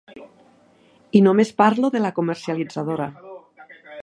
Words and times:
I 1.19 1.21
només 1.27 1.53
parlo 1.61 1.93
de 1.97 2.01
la 2.07 2.13
comercialitzadora. 2.19 3.09